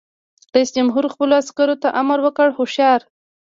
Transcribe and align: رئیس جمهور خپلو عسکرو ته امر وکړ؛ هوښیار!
رئیس 0.53 0.69
جمهور 0.77 1.03
خپلو 1.13 1.33
عسکرو 1.41 1.75
ته 1.81 1.89
امر 2.01 2.19
وکړ؛ 2.23 2.47
هوښیار! 2.57 3.01